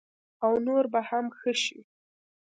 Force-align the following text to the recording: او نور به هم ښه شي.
او 0.45 0.53
نور 0.65 0.83
به 0.93 1.01
هم 1.09 1.25
ښه 1.37 1.53
شي. 1.63 1.79